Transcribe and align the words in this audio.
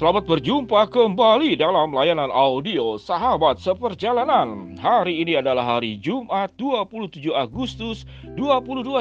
Selamat 0.00 0.24
berjumpa 0.24 0.88
kembali 0.88 1.60
dalam 1.60 1.92
layanan 1.92 2.32
audio 2.32 2.96
Sahabat 2.96 3.60
Seperjalanan. 3.60 4.72
Hari 4.80 5.20
ini 5.20 5.36
adalah 5.36 5.76
hari 5.76 6.00
Jumat 6.00 6.56
27 6.56 7.28
Agustus 7.36 8.08
2021. 8.32 8.96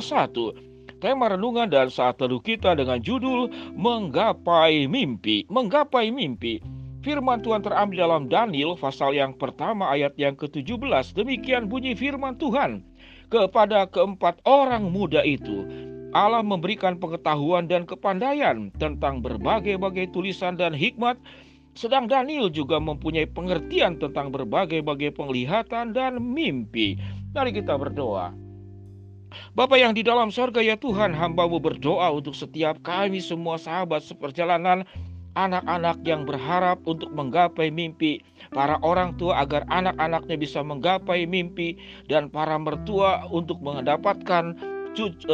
Tema 1.00 1.32
renungan 1.32 1.72
dan 1.72 1.88
saat 1.88 2.20
teduh 2.20 2.44
kita 2.44 2.76
dengan 2.76 3.00
judul 3.00 3.48
Menggapai 3.80 4.92
Mimpi. 4.92 5.48
Menggapai 5.48 6.12
Mimpi. 6.12 6.60
Firman 7.00 7.40
Tuhan 7.48 7.64
terambil 7.64 8.04
dalam 8.04 8.28
Daniel 8.28 8.76
pasal 8.76 9.16
yang 9.16 9.32
pertama 9.40 9.88
ayat 9.96 10.12
yang 10.20 10.36
ke-17. 10.36 11.16
Demikian 11.16 11.72
bunyi 11.72 11.96
firman 11.96 12.36
Tuhan 12.36 12.84
kepada 13.32 13.88
keempat 13.88 14.44
orang 14.44 14.92
muda 14.92 15.24
itu 15.24 15.64
Allah 16.10 16.42
memberikan 16.42 16.98
pengetahuan 16.98 17.70
dan 17.70 17.86
kepandaian 17.86 18.74
tentang 18.82 19.22
berbagai-bagai 19.22 20.10
tulisan 20.10 20.58
dan 20.58 20.74
hikmat, 20.74 21.22
sedang 21.78 22.10
Daniel 22.10 22.50
juga 22.50 22.82
mempunyai 22.82 23.30
pengertian 23.30 24.02
tentang 24.02 24.34
berbagai-bagai 24.34 25.14
penglihatan 25.14 25.94
dan 25.94 26.18
mimpi. 26.18 26.98
Mari 27.38 27.54
kita 27.54 27.78
berdoa. 27.78 28.34
Bapak 29.54 29.78
yang 29.78 29.94
di 29.94 30.02
dalam 30.02 30.34
sorga 30.34 30.58
ya 30.58 30.74
Tuhan, 30.74 31.14
hambamu 31.14 31.62
berdoa 31.62 32.10
untuk 32.10 32.34
setiap 32.34 32.82
kami 32.82 33.22
semua 33.22 33.62
sahabat 33.62 34.02
seperjalanan 34.02 34.82
anak-anak 35.38 36.02
yang 36.04 36.26
berharap 36.26 36.82
untuk 36.90 37.14
menggapai 37.14 37.70
mimpi, 37.70 38.26
para 38.50 38.82
orang 38.82 39.14
tua 39.22 39.46
agar 39.46 39.62
anak-anaknya 39.70 40.36
bisa 40.42 40.66
menggapai 40.66 41.30
mimpi, 41.30 41.78
dan 42.10 42.34
para 42.34 42.58
mertua 42.58 43.30
untuk 43.30 43.62
mendapatkan 43.62 44.58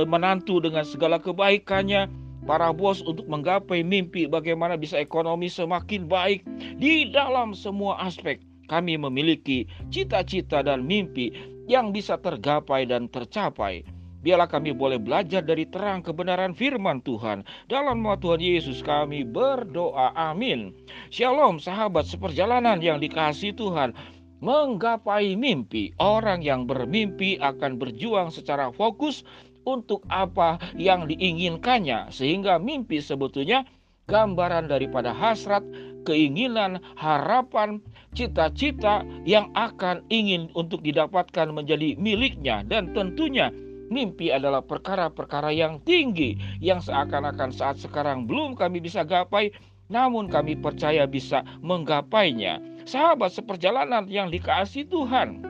menantu 0.05 0.61
dengan 0.61 0.85
segala 0.85 1.17
kebaikannya, 1.17 2.07
para 2.45 2.69
bos 2.69 3.01
untuk 3.01 3.25
menggapai 3.25 3.81
mimpi 3.81 4.29
bagaimana 4.29 4.77
bisa 4.77 5.01
ekonomi 5.01 5.49
semakin 5.49 6.05
baik 6.05 6.45
di 6.77 7.09
dalam 7.09 7.57
semua 7.57 7.97
aspek. 8.05 8.37
Kami 8.65 8.97
memiliki 8.97 9.69
cita-cita 9.93 10.65
dan 10.65 10.85
mimpi 10.85 11.33
yang 11.65 11.93
bisa 11.93 12.17
tergapai 12.17 12.85
dan 12.85 13.09
tercapai. 13.09 13.85
Biarlah 14.25 14.49
kami 14.49 14.73
boleh 14.73 14.97
belajar 14.97 15.45
dari 15.45 15.69
terang 15.69 16.01
kebenaran 16.01 16.57
firman 16.57 16.97
Tuhan. 17.05 17.45
Dalam 17.69 18.01
nama 18.01 18.17
Tuhan 18.17 18.41
Yesus 18.41 18.81
kami 18.81 19.21
berdoa. 19.21 20.17
Amin. 20.17 20.73
Shalom 21.13 21.61
sahabat 21.61 22.09
seperjalanan 22.09 22.81
yang 22.81 22.97
dikasih 22.97 23.53
Tuhan 23.53 23.93
menggapai 24.41 25.37
mimpi. 25.37 25.93
Orang 26.01 26.41
yang 26.41 26.65
bermimpi 26.65 27.37
akan 27.37 27.77
berjuang 27.77 28.33
secara 28.33 28.73
fokus 28.73 29.21
untuk 29.65 30.05
apa 30.07 30.61
yang 30.77 31.09
diinginkannya, 31.09 32.13
sehingga 32.13 32.61
mimpi 32.61 33.01
sebetulnya 33.01 33.65
gambaran 34.05 34.69
daripada 34.69 35.11
hasrat, 35.11 35.65
keinginan, 36.05 36.77
harapan, 36.95 37.81
cita-cita 38.13 39.01
yang 39.25 39.49
akan 39.57 40.05
ingin 40.13 40.47
untuk 40.53 40.85
didapatkan 40.85 41.49
menjadi 41.51 41.97
miliknya, 41.97 42.61
dan 42.69 42.93
tentunya 42.93 43.49
mimpi 43.89 44.29
adalah 44.29 44.61
perkara-perkara 44.61 45.53
yang 45.53 45.81
tinggi 45.83 46.37
yang 46.61 46.81
seakan-akan 46.81 47.49
saat 47.53 47.81
sekarang 47.81 48.29
belum 48.29 48.53
kami 48.53 48.81
bisa 48.81 49.01
gapai, 49.01 49.49
namun 49.89 50.29
kami 50.29 50.57
percaya 50.57 51.05
bisa 51.05 51.45
menggapainya 51.61 52.57
sahabat 52.85 53.33
seperjalanan 53.33 54.05
yang 54.09 54.29
dikasih 54.29 54.85
Tuhan. 54.89 55.41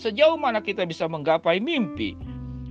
Sejauh 0.00 0.40
mana 0.40 0.64
kita 0.64 0.88
bisa 0.88 1.04
menggapai 1.04 1.60
mimpi? 1.60 2.16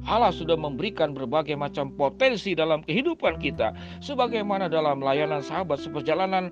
Allah 0.10 0.34
sudah 0.34 0.58
memberikan 0.58 1.14
berbagai 1.14 1.54
macam 1.54 1.94
potensi 1.94 2.58
dalam 2.58 2.82
kehidupan 2.82 3.38
kita, 3.38 3.74
sebagaimana 4.02 4.66
dalam 4.66 5.02
layanan 5.02 5.46
sahabat 5.46 5.78
seperjalanan 5.82 6.50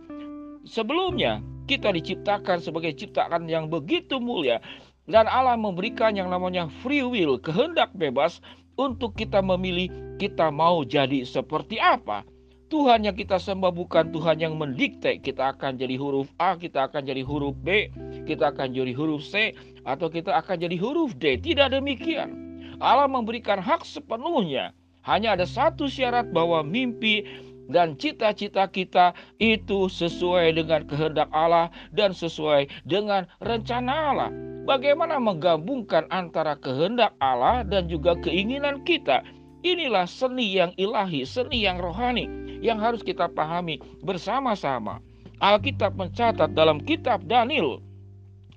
sebelumnya. 0.65 1.41
Kita 1.69 1.93
diciptakan 1.93 2.65
sebagai 2.65 2.97
ciptaan 2.97 3.45
yang 3.45 3.69
begitu 3.69 4.17
mulia, 4.17 4.57
dan 5.05 5.29
Allah 5.29 5.53
memberikan 5.53 6.17
yang 6.17 6.33
namanya 6.33 6.65
free 6.81 7.05
will, 7.05 7.37
kehendak 7.37 7.93
bebas 7.93 8.41
untuk 8.73 9.13
kita 9.13 9.41
memilih 9.41 9.89
kita 10.17 10.49
mau 10.49 10.81
jadi 10.81 11.21
seperti 11.25 11.77
apa. 11.77 12.25
Tuhan 12.69 13.01
yang 13.05 13.17
kita 13.17 13.41
sembah 13.41 13.73
bukan 13.73 14.13
Tuhan 14.13 14.37
yang 14.41 14.53
mendikte 14.53 15.17
kita 15.21 15.57
akan 15.57 15.77
jadi 15.77 15.97
huruf 15.97 16.29
A, 16.37 16.53
kita 16.53 16.85
akan 16.85 17.01
jadi 17.01 17.25
huruf 17.25 17.57
B, 17.57 17.89
kita 18.25 18.53
akan 18.53 18.73
jadi 18.73 18.93
huruf 18.93 19.25
C, 19.25 19.57
atau 19.85 20.09
kita 20.09 20.37
akan 20.37 20.57
jadi 20.57 20.77
huruf 20.77 21.17
D. 21.17 21.37
Tidak 21.37 21.69
demikian. 21.73 22.48
Allah 22.79 23.11
memberikan 23.11 23.59
hak 23.59 23.83
sepenuhnya. 23.83 24.71
Hanya 25.03 25.35
ada 25.35 25.47
satu 25.47 25.87
syarat 25.87 26.31
bahwa 26.31 26.63
mimpi 26.63 27.23
dan 27.69 27.95
cita-cita 27.95 28.65
kita 28.65 29.13
itu 29.37 29.87
sesuai 29.87 30.57
dengan 30.57 30.83
kehendak 30.89 31.29
Allah 31.29 31.69
dan 31.93 32.11
sesuai 32.11 32.67
dengan 32.83 33.29
rencana 33.43 33.93
Allah. 34.11 34.31
Bagaimana 34.65 35.21
menggabungkan 35.21 36.09
antara 36.09 36.57
kehendak 36.57 37.13
Allah 37.21 37.61
dan 37.67 37.87
juga 37.87 38.17
keinginan 38.19 38.81
kita? 38.83 39.21
Inilah 39.61 40.07
seni 40.07 40.55
yang 40.55 40.71
ilahi, 40.79 41.27
seni 41.27 41.67
yang 41.67 41.77
rohani 41.83 42.31
yang 42.63 42.79
harus 42.79 43.03
kita 43.03 43.27
pahami 43.31 43.79
bersama-sama. 44.03 45.03
Alkitab 45.39 45.95
mencatat 45.95 46.51
dalam 46.51 46.83
kitab 46.83 47.23
Daniel, 47.23 47.79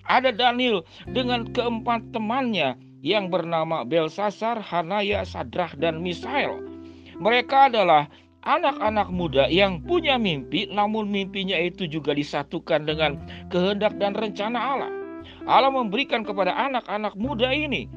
ada 0.07 0.35
Daniel 0.35 0.83
dengan 1.07 1.47
keempat 1.55 2.11
temannya 2.11 2.75
yang 3.03 3.29
bernama 3.29 3.83
Belsasar, 3.83 4.63
Hanaya, 4.63 5.27
Sadrah, 5.27 5.75
dan 5.75 5.99
Misael. 6.01 6.63
Mereka 7.19 7.75
adalah 7.75 8.07
anak-anak 8.47 9.11
muda 9.11 9.51
yang 9.51 9.83
punya 9.83 10.17
mimpi, 10.17 10.71
namun 10.71 11.11
mimpinya 11.11 11.59
itu 11.59 11.91
juga 11.91 12.15
disatukan 12.15 12.87
dengan 12.87 13.19
kehendak 13.51 13.99
dan 13.99 14.15
rencana 14.15 14.59
Allah. 14.59 14.91
Allah 15.51 15.75
memberikan 15.75 16.23
kepada 16.23 16.55
anak-anak 16.55 17.19
muda 17.19 17.51
ini 17.51 17.91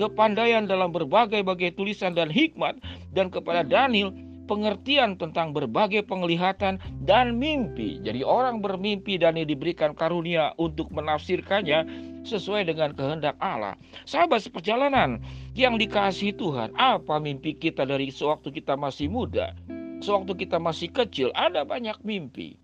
kepandaian 0.00 0.68
dalam 0.68 0.92
berbagai-bagai 0.92 1.76
tulisan 1.76 2.16
dan 2.16 2.28
hikmat, 2.28 2.76
dan 3.12 3.32
kepada 3.32 3.64
Daniel 3.64 4.12
pengertian 4.46 5.18
tentang 5.18 5.52
berbagai 5.52 6.06
penglihatan 6.06 6.78
dan 7.02 7.36
mimpi. 7.36 7.98
Jadi 8.00 8.22
orang 8.22 8.62
bermimpi 8.62 9.18
dan 9.18 9.36
diberikan 9.36 9.92
karunia 9.92 10.54
untuk 10.56 10.88
menafsirkannya 10.94 11.84
sesuai 12.26 12.66
dengan 12.66 12.94
kehendak 12.94 13.38
Allah. 13.38 13.78
Sahabat 14.06 14.42
seperjalanan 14.42 15.22
yang 15.54 15.78
dikasihi 15.78 16.34
Tuhan, 16.34 16.74
apa 16.74 17.22
mimpi 17.22 17.54
kita 17.54 17.86
dari 17.86 18.10
sewaktu 18.10 18.50
kita 18.50 18.74
masih 18.74 19.06
muda? 19.06 19.54
Sewaktu 20.02 20.46
kita 20.46 20.58
masih 20.58 20.90
kecil 20.90 21.30
ada 21.34 21.62
banyak 21.62 21.96
mimpi. 22.02 22.58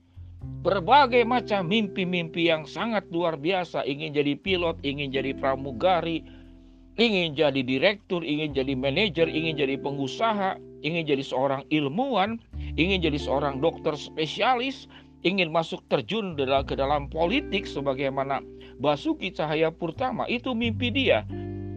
Berbagai 0.63 1.23
macam 1.23 1.71
mimpi-mimpi 1.71 2.51
yang 2.51 2.67
sangat 2.67 3.07
luar 3.11 3.39
biasa, 3.39 3.87
ingin 3.87 4.15
jadi 4.15 4.35
pilot, 4.39 4.79
ingin 4.83 5.11
jadi 5.11 5.35
pramugari, 5.39 6.23
ingin 6.99 7.35
jadi 7.35 7.63
direktur, 7.63 8.23
ingin 8.27 8.55
jadi 8.55 8.75
manajer, 8.75 9.27
ingin 9.31 9.59
jadi 9.59 9.79
pengusaha, 9.79 10.59
ingin 10.83 11.07
jadi 11.07 11.23
seorang 11.23 11.63
ilmuwan, 11.71 12.43
ingin 12.77 13.01
jadi 13.01 13.19
seorang 13.19 13.63
dokter 13.63 13.95
spesialis, 13.95 14.91
ingin 15.23 15.55
masuk 15.55 15.83
terjun 15.87 16.35
ke 16.37 16.75
dalam 16.75 17.07
politik 17.09 17.65
sebagaimana 17.65 18.43
Basuki 18.83 19.31
Cahaya 19.31 19.71
Purtama 19.71 20.27
itu 20.27 20.51
mimpi 20.53 20.91
dia 20.91 21.23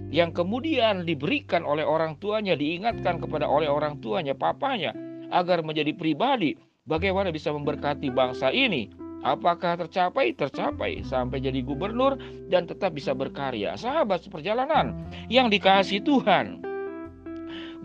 yang 0.10 0.34
kemudian 0.34 1.06
diberikan 1.06 1.66
oleh 1.66 1.86
orang 1.86 2.18
tuanya 2.18 2.58
diingatkan 2.58 3.22
kepada 3.22 3.46
oleh 3.46 3.70
orang 3.70 4.02
tuanya 4.02 4.34
papanya 4.34 4.94
agar 5.30 5.62
menjadi 5.62 5.94
pribadi 5.94 6.58
bagaimana 6.90 7.30
bisa 7.30 7.54
memberkati 7.54 8.10
bangsa 8.10 8.50
ini 8.50 8.90
Apakah 9.26 9.74
tercapai? 9.74 10.38
Tercapai 10.38 11.02
sampai 11.02 11.42
jadi 11.42 11.66
gubernur 11.66 12.14
dan 12.46 12.70
tetap 12.70 12.94
bisa 12.94 13.18
berkarya. 13.18 13.74
Sahabat 13.74 14.22
seperjalanan 14.22 14.94
yang 15.34 15.50
dikasih 15.50 16.06
Tuhan. 16.06 16.62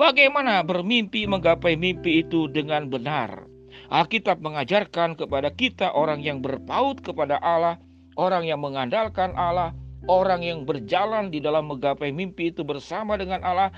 Bagaimana 0.00 0.64
bermimpi 0.64 1.28
menggapai 1.28 1.76
mimpi 1.76 2.24
itu 2.24 2.48
dengan 2.48 2.88
benar? 2.88 3.44
Alkitab 3.92 4.40
mengajarkan 4.40 5.12
kepada 5.12 5.52
kita 5.52 5.92
orang 5.92 6.24
yang 6.24 6.40
berpaut 6.40 7.04
kepada 7.04 7.36
Allah, 7.44 7.76
orang 8.16 8.48
yang 8.48 8.64
mengandalkan 8.64 9.36
Allah, 9.36 9.76
orang 10.08 10.40
yang 10.40 10.64
berjalan 10.64 11.28
di 11.28 11.36
dalam 11.36 11.68
menggapai 11.68 12.16
mimpi 12.16 12.48
itu 12.48 12.64
bersama 12.64 13.20
dengan 13.20 13.44
Allah, 13.44 13.68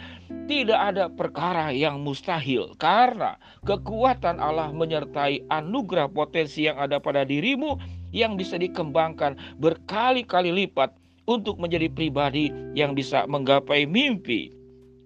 tidak 0.47 0.94
ada 0.94 1.11
perkara 1.11 1.75
yang 1.75 1.99
mustahil 2.06 2.70
karena 2.79 3.35
kekuatan 3.67 4.38
Allah 4.38 4.70
menyertai 4.70 5.50
anugerah 5.50 6.06
potensi 6.06 6.70
yang 6.70 6.79
ada 6.79 7.02
pada 7.02 7.26
dirimu 7.26 7.82
yang 8.14 8.38
bisa 8.38 8.55
dikembangkan 8.62 9.58
berkali-kali 9.58 10.55
lipat 10.55 10.94
untuk 11.26 11.58
menjadi 11.58 11.91
pribadi 11.91 12.55
yang 12.79 12.94
bisa 12.94 13.26
menggapai 13.26 13.91
mimpi. 13.91 14.62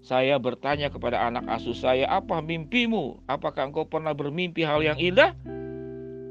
Saya 0.06 0.38
bertanya 0.38 0.86
kepada 0.86 1.18
anak 1.26 1.50
asuh 1.50 1.74
saya, 1.74 2.06
"Apa 2.06 2.38
mimpimu? 2.38 3.26
Apakah 3.26 3.66
engkau 3.66 3.90
pernah 3.90 4.14
bermimpi 4.14 4.62
hal 4.62 4.78
yang 4.86 4.94
indah?" 5.02 5.34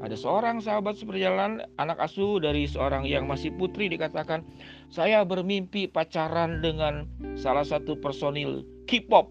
Ada 0.00 0.16
seorang 0.16 0.64
sahabat 0.64 0.96
seperjalan 0.96 1.60
anak 1.76 2.00
asuh 2.00 2.40
dari 2.40 2.64
seorang 2.64 3.04
yang 3.04 3.28
masih 3.28 3.52
putri 3.52 3.92
dikatakan, 3.92 4.48
saya 4.88 5.28
bermimpi 5.28 5.92
pacaran 5.92 6.64
dengan 6.64 7.04
salah 7.36 7.68
satu 7.68 8.00
personil 8.00 8.64
K-pop. 8.88 9.28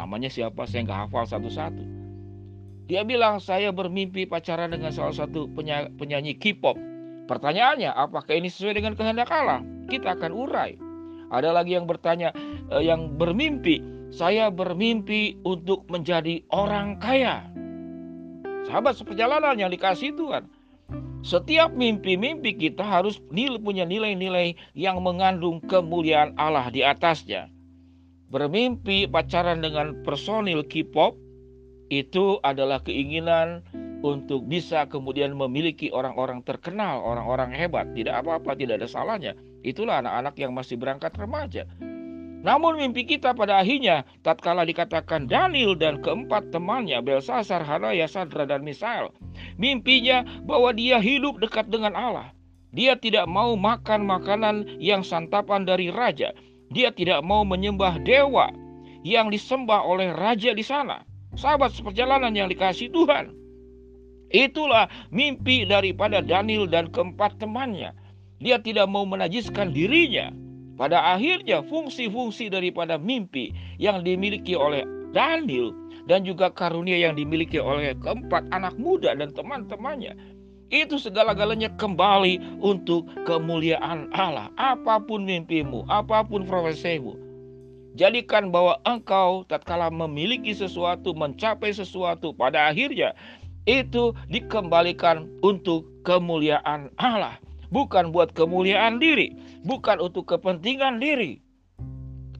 Namanya 0.00 0.32
siapa 0.32 0.64
saya 0.64 0.88
nggak 0.88 1.00
hafal 1.08 1.28
satu-satu. 1.28 1.84
Dia 2.88 3.04
bilang 3.04 3.36
saya 3.36 3.68
bermimpi 3.68 4.24
pacaran 4.24 4.72
dengan 4.72 4.96
salah 4.96 5.12
satu 5.12 5.44
penyanyi 6.00 6.40
K-pop. 6.40 6.80
Pertanyaannya, 7.28 7.92
apakah 7.92 8.32
ini 8.32 8.48
sesuai 8.48 8.80
dengan 8.80 8.96
kehendak 8.96 9.28
Allah? 9.28 9.60
Kita 9.92 10.16
akan 10.16 10.32
urai. 10.32 10.76
Ada 11.32 11.50
lagi 11.50 11.74
yang 11.74 11.88
bertanya, 11.88 12.30
yang 12.72 13.16
bermimpi, 13.20 13.82
saya 14.14 14.48
bermimpi 14.48 15.36
untuk 15.42 15.84
menjadi 15.90 16.40
orang 16.54 16.96
kaya. 17.02 17.44
Sahabat 18.64 18.96
seperjalanan 18.96 19.60
yang 19.60 19.68
dikasih 19.68 20.16
Tuhan. 20.16 20.48
Setiap 21.24 21.72
mimpi-mimpi 21.72 22.52
kita 22.52 22.84
harus 22.84 23.16
punya 23.32 23.88
nilai-nilai 23.88 24.56
yang 24.76 25.00
mengandung 25.00 25.60
kemuliaan 25.64 26.36
Allah 26.36 26.68
di 26.68 26.84
atasnya. 26.84 27.48
Bermimpi 28.28 29.08
pacaran 29.08 29.64
dengan 29.64 30.04
personil 30.04 30.64
K-pop 30.68 31.16
itu 31.88 32.40
adalah 32.44 32.80
keinginan 32.84 33.64
untuk 34.04 34.44
bisa 34.44 34.84
kemudian 34.84 35.32
memiliki 35.32 35.88
orang-orang 35.88 36.44
terkenal, 36.44 37.00
orang-orang 37.00 37.56
hebat. 37.56 37.88
Tidak 37.96 38.12
apa-apa, 38.12 38.52
tidak 38.52 38.84
ada 38.84 38.88
salahnya. 38.88 39.32
Itulah 39.64 40.04
anak-anak 40.04 40.36
yang 40.36 40.52
masih 40.52 40.76
berangkat 40.76 41.16
remaja. 41.16 41.64
Namun 42.44 42.76
mimpi 42.76 43.08
kita 43.08 43.32
pada 43.32 43.64
akhirnya 43.64 44.04
tatkala 44.20 44.68
dikatakan 44.68 45.24
Daniel 45.24 45.72
dan 45.72 46.04
keempat 46.04 46.52
temannya 46.52 47.00
Belsasar, 47.00 47.64
Hanaya, 47.64 48.04
Sadra 48.04 48.44
dan 48.44 48.60
Misael. 48.60 49.08
Mimpinya 49.56 50.28
bahwa 50.44 50.76
dia 50.76 51.00
hidup 51.00 51.40
dekat 51.40 51.72
dengan 51.72 51.96
Allah. 51.96 52.36
Dia 52.76 53.00
tidak 53.00 53.24
mau 53.24 53.56
makan 53.56 54.04
makanan 54.04 54.76
yang 54.76 55.00
santapan 55.00 55.64
dari 55.64 55.88
raja. 55.88 56.36
Dia 56.68 56.92
tidak 56.92 57.24
mau 57.24 57.48
menyembah 57.48 57.96
dewa 58.04 58.52
yang 59.00 59.32
disembah 59.32 59.80
oleh 59.80 60.12
raja 60.12 60.52
di 60.52 60.62
sana 60.62 61.00
sahabat 61.36 61.74
seperjalanan 61.74 62.32
yang 62.34 62.48
dikasih 62.50 62.90
Tuhan. 62.90 63.34
Itulah 64.34 64.90
mimpi 65.14 65.62
daripada 65.62 66.18
Daniel 66.18 66.66
dan 66.66 66.90
keempat 66.90 67.38
temannya. 67.38 67.94
Dia 68.42 68.58
tidak 68.58 68.90
mau 68.90 69.06
menajiskan 69.06 69.70
dirinya. 69.70 70.34
Pada 70.74 71.14
akhirnya 71.14 71.62
fungsi-fungsi 71.66 72.50
daripada 72.50 72.98
mimpi 72.98 73.54
yang 73.78 74.02
dimiliki 74.02 74.58
oleh 74.58 74.82
Daniel 75.14 75.70
dan 76.10 76.26
juga 76.26 76.50
karunia 76.50 76.98
yang 76.98 77.14
dimiliki 77.14 77.62
oleh 77.62 77.94
keempat 78.02 78.44
anak 78.50 78.74
muda 78.76 79.14
dan 79.14 79.30
teman-temannya 79.30 80.18
itu 80.74 80.98
segala-galanya 80.98 81.70
kembali 81.78 82.58
untuk 82.58 83.06
kemuliaan 83.22 84.10
Allah. 84.10 84.50
Apa 84.58 84.98
pun 84.98 85.22
mimpimu, 85.22 85.86
apa 85.86 86.26
pun 86.26 86.42
profesimu, 86.42 87.14
Jadikan 87.94 88.50
bahwa 88.50 88.74
engkau 88.82 89.46
tatkala 89.46 89.86
memiliki 89.86 90.50
sesuatu, 90.50 91.14
mencapai 91.14 91.70
sesuatu 91.70 92.34
pada 92.34 92.66
akhirnya 92.66 93.14
itu 93.70 94.10
dikembalikan 94.26 95.30
untuk 95.46 95.86
kemuliaan 96.02 96.90
Allah, 96.98 97.38
bukan 97.74 98.14
buat 98.14 98.30
kemuliaan 98.38 99.02
diri, 99.02 99.34
bukan 99.66 99.98
untuk 99.98 100.30
kepentingan 100.30 101.02
diri. 101.02 101.42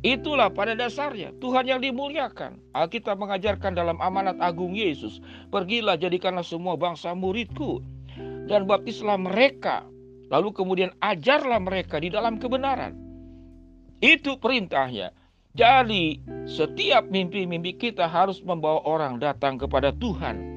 Itulah 0.04 0.52
pada 0.52 0.76
dasarnya 0.76 1.34
Tuhan 1.40 1.64
yang 1.66 1.80
dimuliakan. 1.80 2.60
Alkitab 2.76 3.18
mengajarkan 3.18 3.74
dalam 3.74 3.98
amanat 3.98 4.38
agung 4.38 4.76
Yesus, 4.76 5.18
"Pergilah 5.50 5.98
jadikanlah 5.98 6.44
semua 6.44 6.78
bangsa 6.78 7.16
muridku 7.16 7.82
dan 8.46 8.68
baptislah 8.68 9.16
mereka, 9.18 9.82
lalu 10.28 10.52
kemudian 10.54 10.92
ajarlah 11.00 11.58
mereka 11.58 11.98
di 11.98 12.12
dalam 12.12 12.36
kebenaran." 12.36 12.94
Itu 14.04 14.36
perintahnya. 14.36 15.16
Jadi, 15.56 16.20
setiap 16.44 17.08
mimpi-mimpi 17.08 17.78
kita 17.78 18.04
harus 18.04 18.44
membawa 18.44 18.84
orang 18.84 19.16
datang 19.22 19.56
kepada 19.56 19.94
Tuhan. 19.96 20.52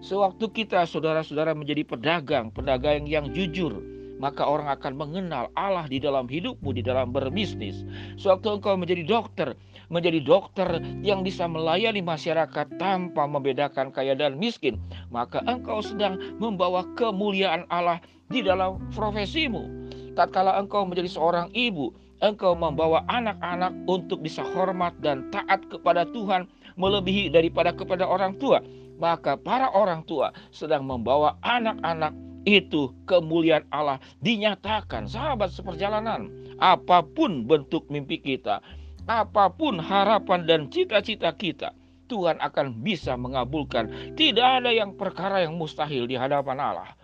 Sewaktu 0.00 0.48
kita, 0.54 0.86
saudara-saudara, 0.88 1.52
menjadi 1.52 1.84
pedagang, 1.84 2.48
pedagang 2.54 3.04
yang 3.10 3.28
jujur, 3.34 3.95
maka 4.16 4.44
orang 4.44 4.72
akan 4.72 4.92
mengenal 4.96 5.52
Allah 5.54 5.84
di 5.88 6.00
dalam 6.00 6.26
hidupmu, 6.26 6.72
di 6.72 6.82
dalam 6.82 7.12
berbisnis. 7.12 7.84
Sewaktu 8.16 8.60
engkau 8.60 8.74
menjadi 8.76 9.04
dokter, 9.04 9.48
menjadi 9.92 10.20
dokter 10.24 10.68
yang 11.04 11.22
bisa 11.22 11.44
melayani 11.46 12.00
masyarakat 12.00 12.66
tanpa 12.80 13.28
membedakan 13.28 13.92
kaya 13.92 14.16
dan 14.16 14.40
miskin, 14.40 14.80
maka 15.12 15.44
engkau 15.44 15.84
sedang 15.84 16.18
membawa 16.40 16.84
kemuliaan 16.96 17.68
Allah 17.68 18.00
di 18.32 18.42
dalam 18.42 18.80
profesimu. 18.92 19.68
Tatkala 20.16 20.56
engkau 20.56 20.88
menjadi 20.88 21.12
seorang 21.12 21.52
ibu, 21.52 21.92
engkau 22.24 22.56
membawa 22.56 23.04
anak-anak 23.12 23.72
untuk 23.84 24.24
bisa 24.24 24.40
hormat 24.56 24.96
dan 25.04 25.28
taat 25.28 25.60
kepada 25.68 26.08
Tuhan 26.08 26.48
melebihi 26.80 27.28
daripada 27.28 27.72
kepada 27.72 28.08
orang 28.08 28.36
tua, 28.40 28.64
maka 28.96 29.36
para 29.36 29.68
orang 29.76 30.04
tua 30.08 30.32
sedang 30.52 30.88
membawa 30.88 31.36
anak-anak 31.44 32.16
itu 32.46 32.94
kemuliaan 33.04 33.66
Allah 33.74 33.98
dinyatakan. 34.22 35.10
Sahabat 35.10 35.52
seperjalanan, 35.52 36.30
apa 36.62 37.02
pun 37.02 37.44
bentuk 37.44 37.84
mimpi 37.90 38.22
kita, 38.22 38.62
apa 39.10 39.50
pun 39.50 39.82
harapan 39.82 40.46
dan 40.46 40.70
cita-cita 40.70 41.34
kita, 41.34 41.74
Tuhan 42.06 42.38
akan 42.38 42.86
bisa 42.86 43.18
mengabulkan. 43.18 44.14
Tidak 44.14 44.62
ada 44.62 44.70
yang 44.70 44.94
perkara 44.94 45.42
yang 45.42 45.58
mustahil 45.58 46.06
di 46.06 46.14
hadapan 46.14 46.62
Allah. 46.62 46.94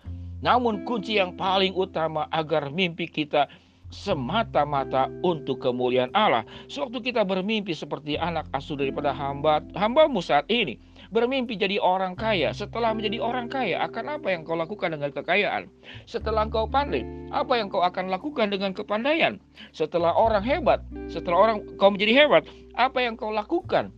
Namun 0.43 0.87
kunci 0.87 1.19
yang 1.19 1.35
paling 1.39 1.75
utama 1.75 2.27
agar 2.31 2.71
mimpi 2.71 3.07
kita 3.07 3.47
semata-mata 3.93 5.13
untuk 5.23 5.61
kemuliaan 5.61 6.11
Allah. 6.17 6.43
Sewaktu 6.67 7.13
kita 7.13 7.23
bermimpi 7.23 7.77
seperti 7.77 8.17
anak 8.17 8.49
asuh 8.57 8.75
daripada 8.75 9.13
hamba 9.13 9.61
hambamu 9.77 10.25
saat 10.25 10.49
ini, 10.49 10.81
bermimpi 11.13 11.61
jadi 11.61 11.77
orang 11.79 12.17
kaya. 12.17 12.51
Setelah 12.57 12.97
menjadi 12.97 13.21
orang 13.21 13.47
kaya, 13.53 13.85
akan 13.85 14.19
apa 14.19 14.33
yang 14.33 14.43
kau 14.49 14.57
lakukan 14.57 14.97
dengan 14.97 15.13
kekayaan? 15.13 15.69
Setelah 16.09 16.49
kau 16.49 16.65
pandai, 16.65 17.05
apa 17.29 17.61
yang 17.61 17.69
kau 17.69 17.85
akan 17.85 18.09
lakukan 18.09 18.49
dengan 18.49 18.73
kepandaian? 18.73 19.37
Setelah 19.77 20.17
orang 20.17 20.43
hebat, 20.43 20.81
setelah 21.13 21.39
orang 21.39 21.57
kau 21.77 21.93
menjadi 21.93 22.25
hebat, 22.25 22.49
apa 22.75 22.99
yang 23.05 23.15
kau 23.15 23.31
lakukan? 23.31 23.93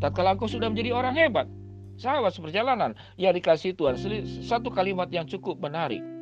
Tatkala 0.00 0.40
kau 0.40 0.48
sudah 0.48 0.72
menjadi 0.72 0.96
orang 0.96 1.12
hebat, 1.12 1.46
sahabat 2.00 2.32
seperjalanan 2.32 2.96
yang 3.20 3.36
dikasih 3.36 3.76
Tuhan 3.76 4.00
satu 4.42 4.72
kalimat 4.72 5.06
yang 5.12 5.28
cukup 5.28 5.60
menarik 5.60 6.13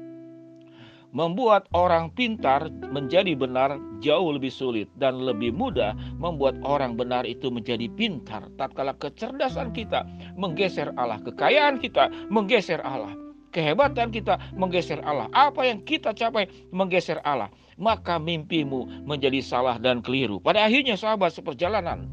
membuat 1.13 1.69
orang 1.77 2.09
pintar 2.17 2.73
menjadi 2.89 3.37
benar 3.37 3.77
jauh 4.01 4.33
lebih 4.33 4.51
sulit 4.51 4.89
dan 4.97 5.21
lebih 5.21 5.53
mudah 5.53 5.93
membuat 6.17 6.57
orang 6.65 6.97
benar 6.97 7.29
itu 7.29 7.53
menjadi 7.53 7.87
pintar. 7.93 8.49
Tatkala 8.57 8.97
kecerdasan 8.97 9.77
kita 9.77 10.09
menggeser 10.35 10.91
Allah 10.97 11.21
kekayaan 11.21 11.79
kita 11.79 12.09
menggeser 12.33 12.81
Allah 12.83 13.13
kehebatan 13.53 14.09
kita 14.09 14.41
menggeser 14.57 15.05
Allah 15.05 15.29
apa 15.37 15.69
yang 15.69 15.85
kita 15.85 16.17
capai 16.17 16.49
menggeser 16.73 17.21
Allah 17.23 17.53
maka 17.77 18.17
mimpimu 18.17 19.05
menjadi 19.05 19.45
salah 19.45 19.77
dan 19.77 20.01
keliru. 20.01 20.41
Pada 20.41 20.65
akhirnya 20.65 20.97
sahabat 20.97 21.37
seperjalanan 21.37 22.09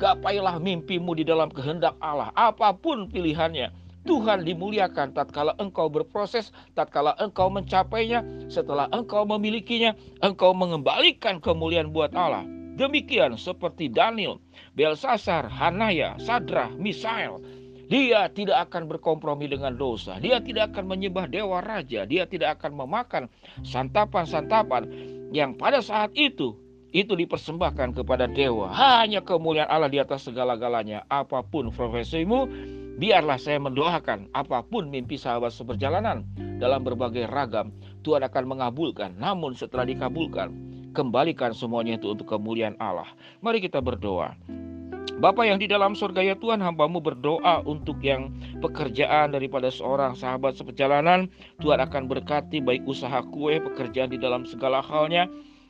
gapailah 0.00 0.58
mimpimu 0.58 1.14
di 1.14 1.22
dalam 1.22 1.52
kehendak 1.52 1.94
Allah 2.02 2.34
apa 2.34 2.74
pun 2.74 3.06
pilihannya 3.06 3.70
Tuhan 4.00 4.48
dimuliakan 4.48 5.12
tatkala 5.12 5.52
engkau 5.60 5.92
berproses, 5.92 6.50
tatkala 6.72 7.12
engkau 7.20 7.52
mencapainya, 7.52 8.24
setelah 8.48 8.88
engkau 8.96 9.28
memilikinya, 9.28 9.92
engkau 10.24 10.56
mengembalikan 10.56 11.36
kemuliaan 11.36 11.92
buat 11.92 12.16
Allah. 12.16 12.48
Demikian 12.80 13.36
seperti 13.36 13.92
Daniel, 13.92 14.40
Belsasar, 14.72 15.52
Hanaya, 15.52 16.16
Sadrah, 16.16 16.72
Misael. 16.80 17.36
Dia 17.90 18.30
tidak 18.30 18.70
akan 18.70 18.86
berkompromi 18.86 19.50
dengan 19.50 19.74
dosa. 19.74 20.16
Dia 20.22 20.38
tidak 20.38 20.72
akan 20.72 20.94
menyembah 20.94 21.26
dewa 21.26 21.58
raja. 21.58 22.06
Dia 22.06 22.24
tidak 22.24 22.62
akan 22.62 22.86
memakan 22.86 23.26
santapan-santapan 23.66 24.86
yang 25.34 25.58
pada 25.58 25.82
saat 25.82 26.14
itu 26.14 26.54
itu 26.94 27.12
dipersembahkan 27.14 27.98
kepada 27.98 28.30
dewa. 28.30 28.70
Hanya 28.70 29.22
kemuliaan 29.22 29.70
Allah 29.70 29.90
di 29.90 29.98
atas 29.98 30.26
segala-galanya. 30.26 31.06
Apa 31.10 31.42
pun 31.42 31.70
profesimu, 31.74 32.46
Biarlah 33.00 33.40
saya 33.40 33.56
mendoakan 33.56 34.28
apa 34.36 34.60
pun 34.60 34.92
mimpi 34.92 35.16
sahabat 35.16 35.56
seperjalanan 35.56 36.20
dalam 36.60 36.84
berbagai 36.84 37.24
ragam, 37.32 37.72
Tuhan 38.04 38.20
akan 38.20 38.44
mengabulkan. 38.44 39.16
Namun 39.16 39.56
setelah 39.56 39.88
dikabulkan, 39.88 40.52
kembalikan 40.92 41.56
semuanya 41.56 41.96
itu 41.96 42.12
untuk 42.12 42.28
kemuliaan 42.28 42.76
Allah. 42.76 43.08
Mari 43.40 43.64
kita 43.64 43.80
berdoa. 43.80 44.36
Bapak 45.16 45.48
yang 45.48 45.56
di 45.56 45.64
dalam 45.64 45.96
surga 45.96 46.20
ya 46.20 46.36
Tuhan 46.36 46.60
hambamu 46.60 47.00
berdoa 47.00 47.64
untuk 47.64 48.04
yang 48.04 48.36
pekerjaan 48.60 49.32
daripada 49.32 49.72
seorang 49.72 50.12
sahabat 50.12 50.60
seperjalanan 50.60 51.28
Tuhan 51.60 51.80
akan 51.80 52.04
berkati 52.04 52.60
baik 52.60 52.84
usaha 52.84 53.20
kue 53.28 53.60
pekerjaan 53.60 54.12
di 54.12 54.20
dalam 54.20 54.48
segala 54.48 54.80
halnya 54.80 55.28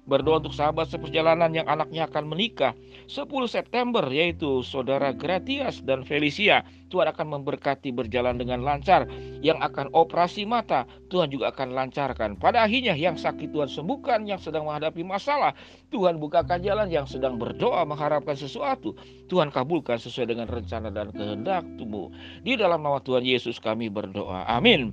Berdoa 0.09 0.41
untuk 0.41 0.57
sahabat 0.57 0.89
seperjalanan 0.89 1.53
yang 1.53 1.69
anaknya 1.69 2.09
akan 2.09 2.31
menikah 2.33 2.73
10 3.11 3.27
September 3.47 4.05
yaitu 4.09 4.65
saudara 4.65 5.13
Gratias 5.13 5.83
dan 5.85 6.07
Felicia. 6.07 6.65
Tuhan 6.91 7.07
akan 7.07 7.39
memberkati 7.39 7.95
berjalan 7.95 8.35
dengan 8.35 8.67
lancar. 8.67 9.07
Yang 9.41 9.63
akan 9.63 9.95
operasi 9.95 10.43
mata, 10.43 10.91
Tuhan 11.07 11.31
juga 11.31 11.55
akan 11.55 11.71
lancarkan. 11.71 12.35
Pada 12.35 12.67
akhirnya 12.67 12.99
yang 12.99 13.15
sakit 13.15 13.55
Tuhan 13.55 13.71
sembuhkan, 13.71 14.27
yang 14.27 14.43
sedang 14.43 14.67
menghadapi 14.67 15.07
masalah, 15.07 15.55
Tuhan 15.95 16.19
bukakan 16.19 16.59
jalan, 16.59 16.91
yang 16.91 17.07
sedang 17.07 17.39
berdoa 17.39 17.87
mengharapkan 17.87 18.35
sesuatu, 18.35 18.99
Tuhan 19.31 19.55
kabulkan 19.55 20.03
sesuai 20.03 20.35
dengan 20.35 20.51
rencana 20.51 20.91
dan 20.91 21.15
kehendak 21.15 21.63
Tuhan. 21.79 22.11
Di 22.43 22.59
dalam 22.59 22.83
nama 22.83 22.99
Tuhan 22.99 23.23
Yesus 23.23 23.63
kami 23.63 23.87
berdoa. 23.87 24.51
Amin. 24.51 24.91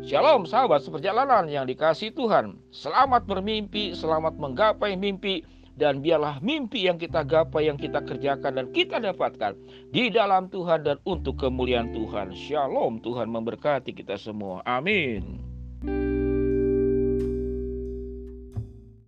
Shalom 0.00 0.48
sahabat 0.48 0.80
seperjalanan 0.80 1.44
yang 1.44 1.68
dikasih 1.68 2.16
Tuhan. 2.16 2.56
Selamat 2.72 3.28
bermimpi, 3.28 3.92
selamat 3.92 4.40
menggapai 4.40 4.96
mimpi 4.96 5.44
dan 5.76 6.00
biarlah 6.00 6.40
mimpi 6.40 6.88
yang 6.88 6.96
kita 6.96 7.20
gapai, 7.20 7.68
yang 7.68 7.76
kita 7.76 8.00
kerjakan 8.00 8.56
dan 8.56 8.66
kita 8.72 8.96
dapatkan 8.96 9.52
di 9.92 10.08
dalam 10.08 10.48
Tuhan 10.48 10.88
dan 10.88 10.96
untuk 11.04 11.36
kemuliaan 11.36 11.92
Tuhan. 11.92 12.32
Shalom, 12.32 12.96
Tuhan 13.04 13.28
memberkati 13.28 13.92
kita 13.92 14.16
semua. 14.16 14.64
Amin. 14.64 15.49